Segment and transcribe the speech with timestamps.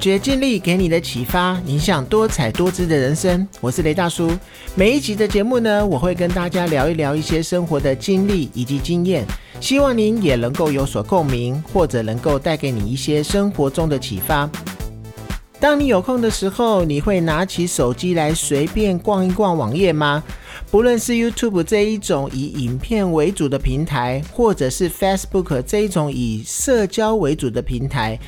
[0.00, 3.46] 发掘经历给你的启发，影响多彩多姿的人生。
[3.60, 4.32] 我是雷大叔。
[4.74, 9.26] 每一集的节目呢，我会跟大家聊一聊一些生活的经历以及经验，
[9.60, 14.48] 希望您也能够有所共鸣，或者能够带给你一些生活中的启发。
[15.60, 20.22] 当你有空的时候，你会拿起手机来随便逛一逛网页吗？
[20.70, 28.18] 不论是 YouTube 这一种以影片为主的平台，或者是 Facebook 这一种以社交为主的平台。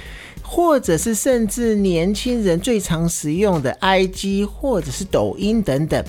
[0.44, 6.04] 或者是甚至年轻人最常使用的 IG 或者是抖音等等，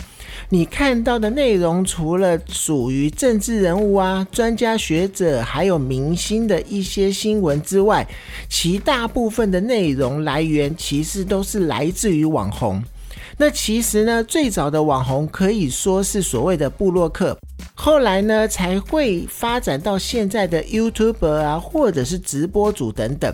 [0.50, 8.06] 你看到的内容除了属于政治人物啊、专家学者，还有明星的一些新闻之外，
[8.50, 12.84] 其大部分的内容来源其实都是来自于网红。
[13.38, 17.38] 那其实呢，最早的网红可以说是所谓的布洛克。
[17.76, 23.34] 后来呢，才会发展到现在的 YouTuber 啊，或者是直播主等等。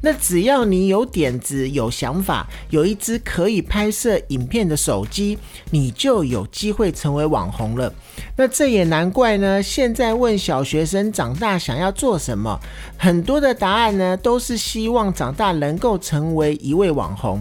[0.00, 5.38] 那只要你有点子、有想法，有一支可以拍摄影片的手机，
[5.70, 7.92] 你就有机会成为网红了。
[8.36, 9.62] 那这也难怪呢。
[9.62, 12.58] 现在问小学生长大想要做什么，
[12.98, 17.40] 很多的答案呢，都是希望长大能够成为一位网红。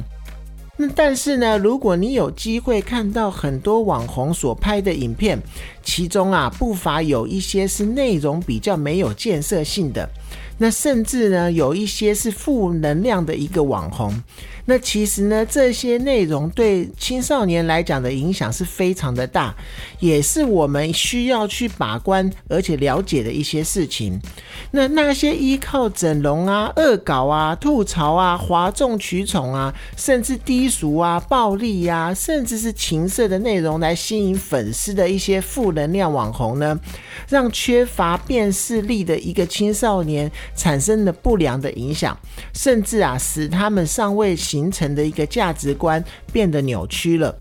[0.78, 5.42] 那但是呢，如果你有机会看到很多网红所拍的影片，
[5.84, 10.10] 其中啊不乏有一些是内容比较没有建设性的，
[10.58, 14.14] 那甚至呢有一些是负能量的一个网红。
[14.68, 19.54] 那其实呢，这些内容对青少年来讲的影响是非常的大，
[20.00, 24.20] 也是我们需要去把关而且了解的一些事情。
[24.72, 36.80] 那那些依靠整容啊、恶搞啊、吐槽啊、哗众取宠啊，甚至低俗啊、暴力呀，甚至是情色的内容来吸引粉丝的一些负能量网红呢，
[37.30, 42.18] 让缺乏辨识力的一个青少年产生了不良的影响，
[42.52, 44.36] 甚至啊，使他们尚未。
[44.56, 46.02] 形成的一个价值观
[46.32, 47.38] 变得扭曲了。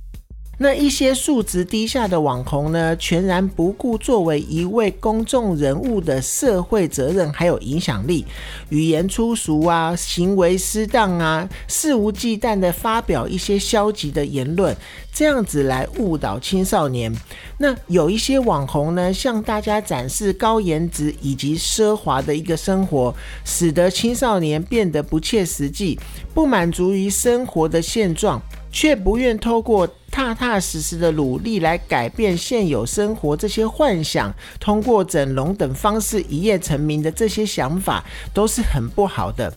[0.59, 8.25] 那一些素质低下的网红呢，全然不顾作为一位公众人物的社会责任还有影响力，
[8.69, 14.77] 语言粗俗啊，行为失当啊，肆无忌惮的发表一些消极的言论，
[15.13, 17.13] 这样子来误导青少年。
[17.59, 23.13] 那有一些网红呢，向大家展示高颜值以及奢华的一个生活，
[23.45, 25.99] 使得青少年变得不切实际，
[26.33, 28.41] 不满足于生活的现状。
[28.77, 39.53] 却不愿透过踏踏实实的努力来改变现有生活，这些幻想，通过整容等方式一夜成名的这些想法，都是很不好的。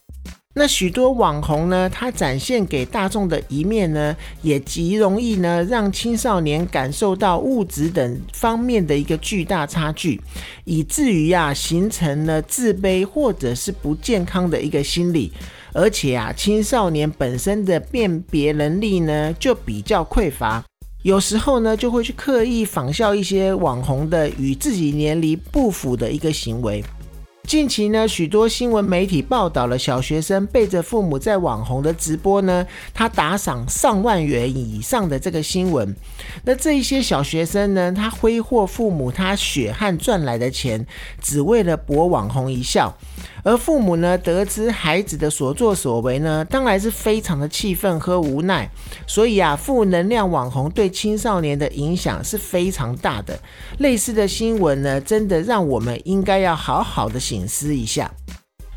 [0.56, 10.19] 那许多网红呢，他展现给大众的一面呢，也极容易呢，让青少年感受到物质等方面的一个巨大差距，
[10.66, 15.31] 以至于呀，形成了自卑或者是不健康的一个心理。
[15.77, 20.65] 而且啊，青少年本身的辨别能力呢就比较匮乏，
[21.03, 26.83] 有时候呢就会去刻意仿效一些网红的与自己年龄不符的一个行为。
[27.43, 35.95] 近期呢，许多新闻媒体报道了小学生背着父母在网红的直播呢，他打赏上万元以上的这个新闻。
[36.43, 40.85] 那这一些小学生呢，他挥霍父母他血汗赚来的钱，
[41.21, 42.97] 只为了博网红一笑。
[43.43, 48.69] 而父母呢，得知孩子的所作所为呢，当然是非常的气愤和无奈。
[49.05, 53.39] 所以啊，负能量网红对青少年的影响是非常大的。
[53.79, 58.11] 类似的新闻呢，真的让我们应该要好好的醒思一下。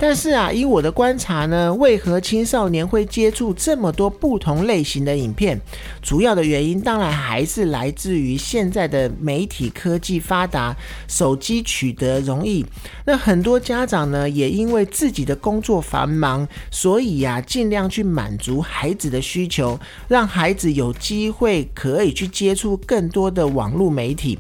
[0.00, 5.60] 但是啊，以我的观察呢，为何青少年会接触这么多不同类型的影片？
[6.00, 10.74] 主要的原因当然还是来自于现在的媒体科技发达，
[11.06, 12.64] 手机取得容易。
[13.04, 19.78] 那很多家长呢，也因为自己的工作繁忙，所以呀，尽量去满足孩子的需求，
[20.08, 24.38] 让孩子有机会可以去接触更多的网络媒体。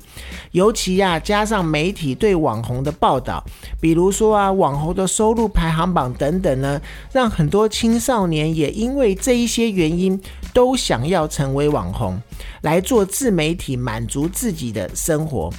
[0.52, 3.44] 尤其呀，加上媒体对网红的报道，
[3.78, 5.49] 比如说啊，网红的收入。
[5.50, 6.80] 排行榜等等呢，
[7.12, 10.18] 让很多青少年也因为这一些原因，
[10.54, 12.20] 都想要成为网红，
[12.62, 15.52] 来做自媒体，满足自己的生活。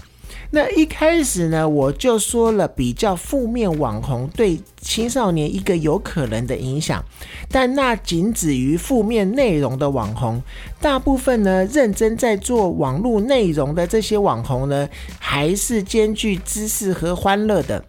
[0.53, 7.01] 那一开始呢，我就说了比较负面网红对青少年一个有可能的影响，
[7.49, 10.43] 但那仅止于负面内容的网红，
[10.81, 14.89] 大部分呢认真在做网络内容的这些网红呢，
[15.19, 17.85] 还是兼具知识和欢乐的。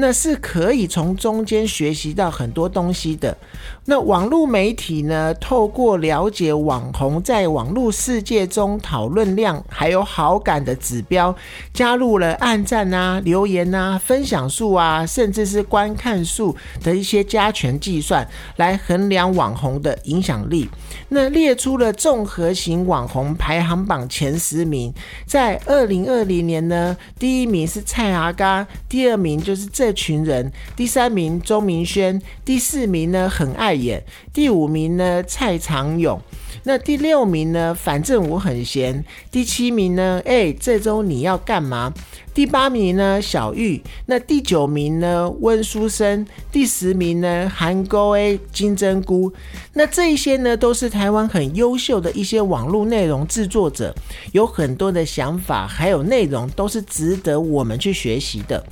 [0.00, 3.36] 那是可以从中间学习到很多东西的。
[3.84, 11.34] 那网络媒体呢，透过了解网红在网络世界中讨论量还有好感的指标，
[11.74, 16.54] 加入了按赞啊、留言啊、分享数啊，甚至是观看数
[16.84, 20.68] 的一些加权计算，来衡量网红的影响力。
[21.08, 24.94] 那列出了综合型网红排行榜前十名，
[25.26, 34.04] 在二零二零年呢，第一名是蔡阿嘎，第二名就是这群人，第三名钟明轩，第四名呢很爱演，
[34.34, 36.20] 第五名呢蔡长勇。
[36.64, 37.74] 那第六名呢？
[37.74, 39.02] 反正我很闲。
[39.30, 40.20] 第七名呢？
[40.26, 41.94] 哎，这周你要干嘛？
[42.34, 43.22] 第八名呢？
[43.22, 43.80] 小玉。
[44.06, 45.30] 那第九名呢？
[45.40, 46.26] 温书生。
[46.52, 47.50] 第十名呢？
[47.54, 49.32] 韩沟 A 金针菇。
[49.72, 53.94] 那这一些呢，都是台湾很优秀的一些网络内容制作者，
[54.32, 58.62] 有很多的想法，还有内容都是值得我们去学习的。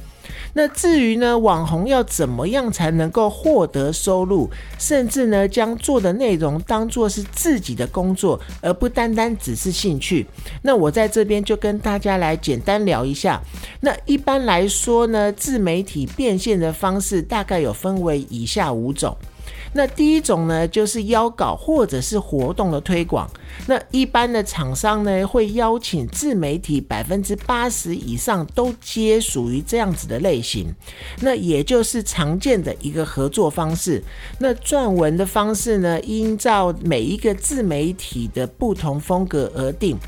[0.55, 10.27] 那至于呢，网红要怎么样才能够获得收入，甚至呢，将做的内容当做是自己的工作，而不单单只是兴趣。
[10.63, 13.41] 那我在这边就跟大家来简单聊一下。
[13.81, 19.17] 那一般来说呢，自媒体变现的方式大概有分为以下五种。
[19.77, 23.31] 那第一种呢，就是邀稿或者是活动的推广。
[23.67, 30.75] 那一般的厂商呢，会邀请自媒体百分之八十以上都皆属于这样子的类型。
[31.21, 34.03] 那也就是常见的一个合作方式。
[34.39, 39.99] 那撰文的方式呢，依照每一个自媒体的不同风格而定。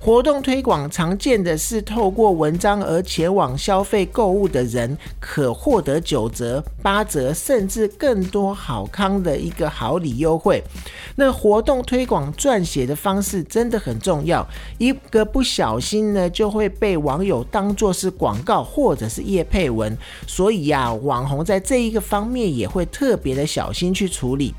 [0.00, 10.62] 活动推广常见的是透过文章而前往消费购物的人，可获得九折、八折，甚至更多好康的一个好礼优惠。
[11.16, 14.46] 那活动推广撰写的方式真的很重要，
[14.78, 19.98] 一个不小心呢，就会被网友当作是广告或者是叶配文。
[20.28, 24.54] 所以呀，网红在这一个方面也会特别的小心去处理。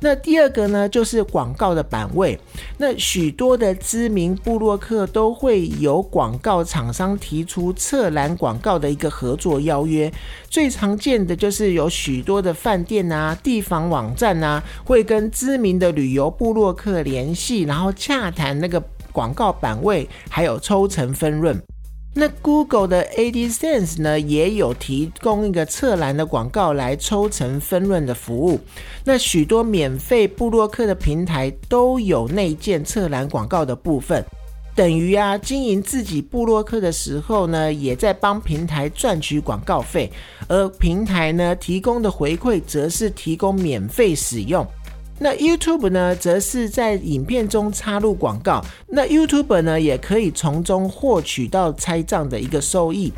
[0.00, 2.38] 那第二个呢，就是广告的版位。
[2.76, 10.12] 那许多的知名布洛克都会有广告厂商提出侧栏广告的一个合作邀约。
[10.48, 21.60] 最常见的就是有许多的饭店啊、地方网站啊，会跟知名的旅游布洛克联系，然后洽谈那个广告版位，还有抽成分润。
[22.20, 28.58] 那 Google 的 AdSense 呢，也有提供一个侧栏的广告来抽成分润的服务。
[29.04, 34.24] 那许多免费布洛克的平台都有内建侧栏广告的部分，
[34.74, 40.10] 等于啊经营自己布洛克的时候呢，也在帮平台赚取广告费，
[40.48, 44.66] 而平台呢提供的回馈则是提供免费使用。
[45.20, 53.12] 那 YouTube 呢，则是在影片中插入广告，那 YouTube 呢，也可以从中获取到拆账的一个收益。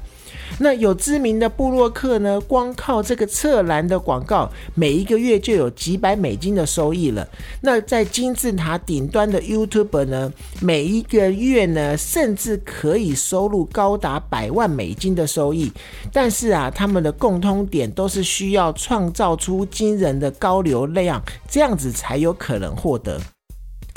[0.59, 7.27] 那有知名的布洛克呢，光靠这个侧栏的广告，每一个月就有几百美金的收益了。
[7.61, 15.73] 那在金字塔顶端的 YouTube 呢，每一个月呢，甚至可以收入高达百万美金的收益。
[16.13, 23.21] 但是啊，他们的共通点都是需要创造出惊人的高流量，这样子才有可能获得。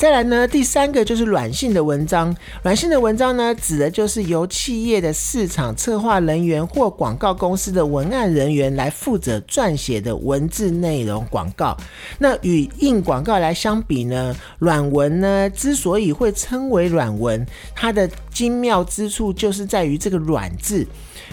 [0.03, 2.35] 再来呢，第三个就是软性的文章。
[2.61, 11.77] 软性的文章呢，指的就是由企业的市场策划人员或广告公司的文案人员来负责撰写的文字内容广告。
[12.19, 20.85] 那与硬广告来相比呢，软文呢之所以会称为软文，它的精妙之处就是在于这个“软”字。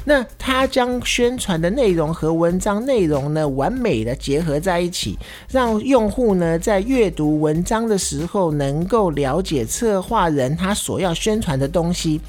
[0.04, 5.18] 那他将宣传的内容和文章内容呢，完美的结合在一起，
[5.50, 12.20] 让用户呢在阅读文章的时候，能够了解策划人他所要宣传的东西。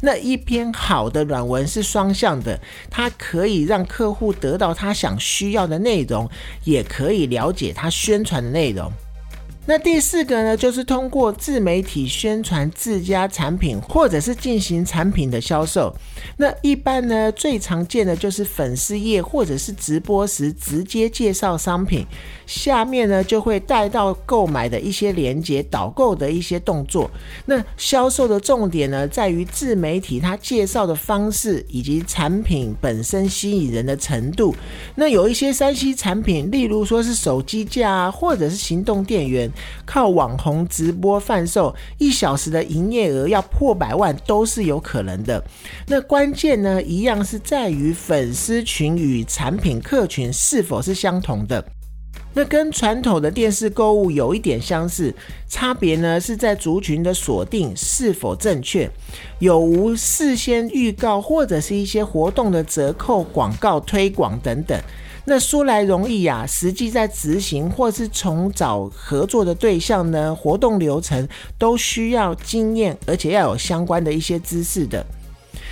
[0.00, 2.58] 那一篇好的软文是双向的，
[2.90, 6.28] 它可以让客户得到他想需要的内容，
[6.64, 8.90] 也可以了解他宣传的内容。
[9.70, 15.94] 那第四个呢，就是通过自媒体宣传自家产品，或者是进行产品的销售。
[16.38, 22.06] 那一般呢，最常见的就是粉丝页或者是直播时直接介绍商品，
[22.46, 27.10] 下面呢就会带到购买的一些连接、导购的一些动作。
[27.44, 34.56] 那销售的重点呢，在于自媒体它介绍的方式以及产品本身吸引人的程度。
[34.94, 39.52] 那有一些三 C 产品，例如说是手机架啊，或者是行动电源。
[39.84, 45.42] 靠网红直播贩售，一小时的营业额要破百万都是有可能的。
[45.86, 51.64] 那关键呢，一样是在于粉丝群与产品客群是否是相同的。
[52.34, 55.12] 那跟传统的电视购物有一点相似，
[55.48, 58.88] 差别呢是在族群的锁定是否正确，
[59.40, 64.78] 有无事先预告或者是一些活动的折扣、广告推广等等。
[65.28, 75.04] 那说来容易呀，实际在执行或是从找合作的对象呢，活动流程都需要经验，而且要有相关的一些知识的。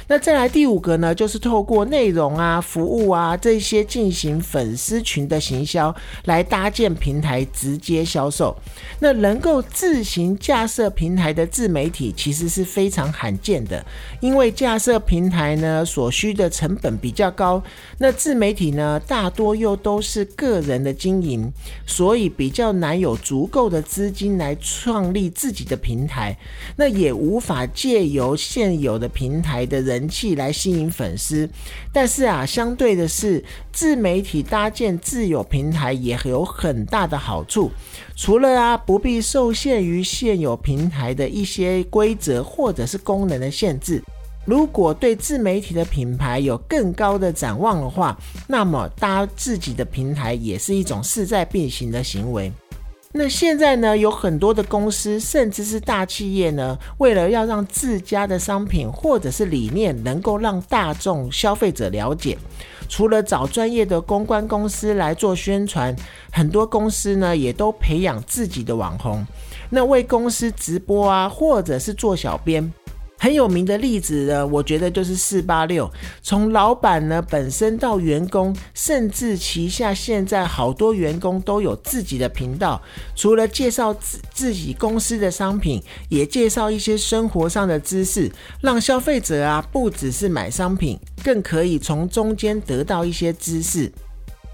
[0.08, 5.92] 那再来第五个呢，就是透过内容啊、服务啊这些进行粉丝群的行销，
[6.26, 8.56] 来搭建平台直接销售。
[9.00, 13.84] 那能够自行架设平台的自媒体其实是非常罕见的，
[14.20, 17.60] 因为架设平台呢所需的成本比较高。
[17.98, 21.52] 那自媒体呢大多又都是个人的经营，
[21.84, 26.38] 所以比较难有足够的资金来创立自己的平台，
[26.76, 29.95] 那也无法借由现有的平台的人。
[29.96, 31.48] 人气来吸引粉丝，
[31.90, 37.70] 但是啊，相对的是，自媒体搭建自有平台也有很大的好处。
[38.14, 44.02] 除了啊，不必受限于现有平台的一些规则或者是功能的限制。
[44.44, 52.52] 如果对自媒体的品牌有更高的展望的话，那么搭自己的平台也是一种势在必行的行为。
[53.12, 62.36] 那现在呢，有很多的公司，甚至是大企业呢，为了要让自家的商品或者是理念能够让大众消费者了解，
[62.90, 65.96] 除了找专业的公关公司来做宣传，
[66.30, 69.26] 很多公司呢也都培养自己的网红，
[69.70, 72.70] 那为公司直播啊，或者是做小编。
[73.18, 75.90] 很有名的例子呢，我觉得就是四八六，
[76.22, 82.80] 从老板呢本身到员工，甚至旗下现在好多员工都有自己的频道，
[83.14, 88.30] 除了介绍自自己公司的商品，也介绍一些生活上的知识，
[88.60, 93.90] 让消费者啊不只是买商品，更可以从中间得到一些知识。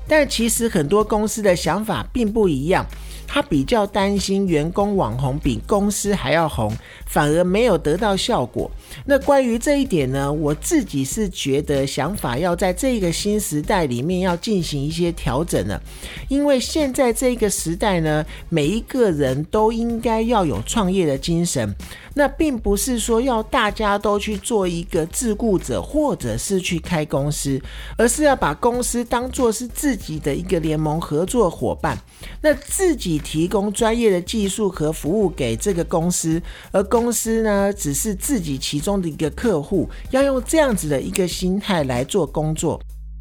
[0.09, 2.87] 但其实很多公司的想法并不一样。
[3.32, 6.70] 他比较担心员工网红比公司还要红，
[7.06, 8.70] 反而没有得到效果。
[9.06, 15.80] 那关于这一点呢，我自己是觉得想法要在这个新时代里面要进行一些调整了，
[16.28, 21.74] 因为现在这个时代呢，每一个人都应该要有创业的精神。
[22.14, 27.58] 那并不是说要大家都去做一个自雇者，或者是去开公司，
[27.96, 31.98] 而是要把公司当做是自己的一个联盟合作伙伴。
[32.42, 39.88] 那自己提供专业的技术和服务给这个公司，而公司呢，只是自己其中的一个客户。
[40.11, 42.79] 要用这样子的一个心态来做工作。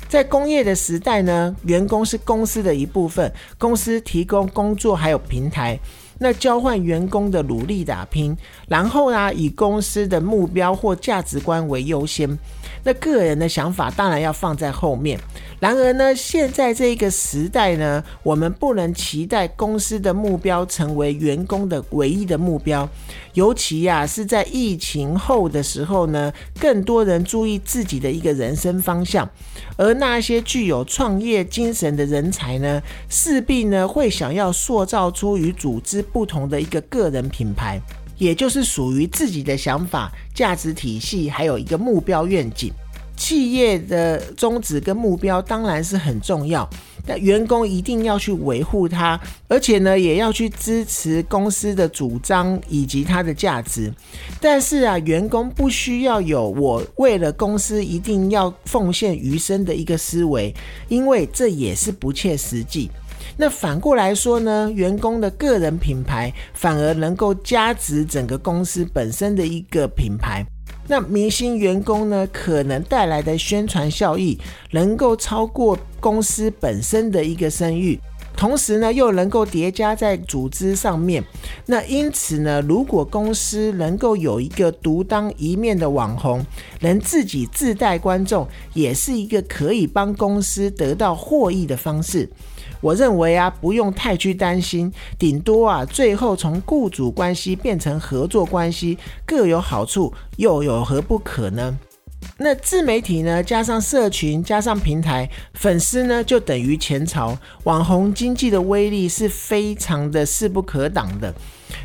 [0.09, 5.79] 在工业的时代呢，员工是公司的一部分，公司提供工作还有平台。
[6.23, 12.37] 那交换员工的努力打拼，然后呢，以公司的目标或价值观为优先。
[12.83, 15.19] 那个人的想法当然要放在后面。
[15.59, 22.89] 然而呢，现在这个时代呢，我们不能期待公司的目标成为员工的唯一的目标。
[23.33, 29.29] 尤其呀，是在疫情后的时候呢，更多人注意自己的一个人生方向。
[29.77, 37.79] 而那些具有创业精神的人才呢，势必呢会想要塑造出与组织不同的一个个人品牌。
[38.21, 42.71] 也就是属于自己的想法、价值体系，还有一个目标愿景。
[43.17, 46.67] 企业的宗旨跟目标当然是很重要，
[47.03, 53.91] 但员工一定要去维护它，而且呢，也要去支持公司的主张以及它的价值。
[54.39, 60.53] 但是啊，员工不需要有我为了公司一定要奉献余生的一个思维，
[60.89, 62.91] 因为这也是不切实际。
[63.37, 70.45] 那反过来说呢，员工的个人品牌反而能够加值整个公司本身的一个品牌。
[70.87, 74.37] 那明星员工呢，可能带来的宣传效益
[74.71, 77.97] 能够超过公司本身的一个声誉，
[78.35, 81.23] 同时呢，又能够叠加在组织上面。
[81.65, 86.43] 那因此呢，如果公司能够有一个独当一面的网红，
[86.81, 92.29] 能自己自带观众，也是一个可以帮公司得到获益的方式。
[92.81, 101.77] 我认为啊，不用太去担心，顶多啊，最后从雇主关系变成合作关系，各有好处，又有何不可呢？
[102.43, 107.37] 那自媒体呢，加上社群，加上平台，粉丝呢，就等于前朝。
[107.65, 111.31] 网红经济的威力是非常的势不可挡的。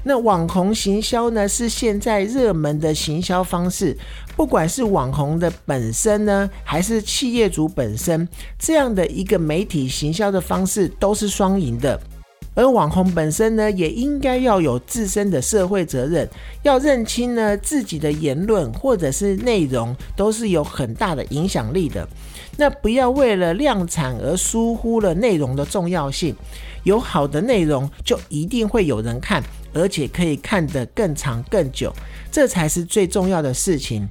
[0.04, 3.94] 那网红行销呢，是现在热门的行销方式。
[4.34, 8.26] 不管是网红的本身呢，还是企业主本身，
[8.58, 12.00] 这样的一个媒体行销的方式都是双赢的。
[12.56, 16.28] 而网红本身呢，也应该要有自身的社会责任，
[16.64, 22.08] 要认清呢自己的言论或者是内容都是有很大的影响力的。
[22.56, 26.34] 那不要为了量产而疏忽了内容的重要性。
[26.84, 29.42] 有好的内容，就一定会有人看，
[29.74, 31.92] 而且可以看得更长更久，
[32.30, 34.08] 这才是最重要的事情。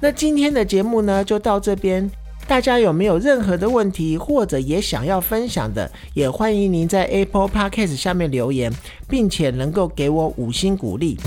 [0.00, 2.10] 那今天的节目呢，就到这边。
[2.48, 8.72] 大家有没有任何的问题，或者也想要分享的，也欢迎您在 Apple Podcast 下面留言，
[9.08, 11.18] 并且能够给我五星鼓励。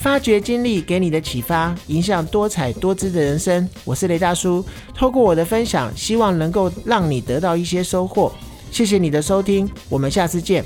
[0.00, 3.68] 发掘经历给你的启发，影响多彩多姿的人生。
[3.84, 4.64] 我是雷大叔，
[4.94, 8.32] 透过我的分享，希望能够让你得到一些收获。
[8.70, 10.64] 谢谢你的收听，我们下次见。